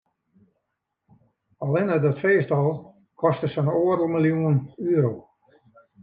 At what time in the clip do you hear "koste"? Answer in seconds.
3.21-3.47